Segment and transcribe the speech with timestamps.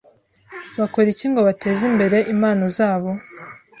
[0.79, 3.09] bakora iki ngo bateze imbere impano zabo